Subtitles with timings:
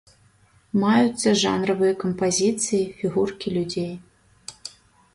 [0.83, 3.91] Маюцца жанравыя кампазіцыі, фігуркі людзей.